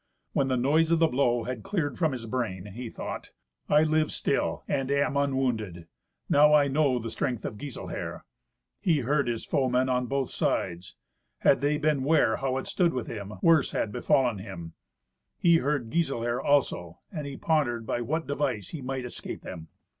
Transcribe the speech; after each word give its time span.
When 0.33 0.47
the 0.47 0.57
noise 0.57 0.89
of 0.89 0.97
the 0.97 1.05
blow 1.07 1.43
had 1.43 1.61
cleared 1.61 1.95
from 1.95 2.11
his 2.11 2.25
brain, 2.25 2.71
he 2.73 2.89
thought, 2.89 3.29
"I 3.69 3.83
live 3.83 4.11
still, 4.11 4.63
and 4.67 4.89
am 4.89 5.15
unwounded. 5.15 5.85
Now 6.27 6.55
I 6.55 6.67
know 6.67 6.97
the 6.97 7.11
strength 7.11 7.45
of 7.45 7.59
Giselher." 7.59 8.23
He 8.81 9.01
heard 9.01 9.27
his 9.27 9.45
foemen 9.45 9.89
on 9.89 10.07
both 10.07 10.31
sides. 10.31 10.95
Had 11.41 11.61
they 11.61 11.77
been 11.77 12.03
ware 12.03 12.37
how 12.37 12.57
it 12.57 12.65
stood 12.65 12.95
with 12.95 13.05
him, 13.05 13.33
worse 13.43 13.73
had 13.73 13.91
befallen 13.91 14.39
him. 14.39 14.73
He 15.37 15.57
heard 15.57 15.91
Giselher 15.91 16.41
also, 16.41 16.97
and 17.11 17.27
he 17.27 17.37
pondered 17.37 17.85
by 17.85 18.01
what 18.01 18.25
device 18.25 18.69
he 18.69 18.81
might 18.81 19.05
escape 19.05 19.43
them. 19.43 19.67